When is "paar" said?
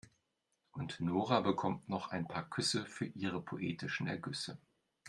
2.27-2.49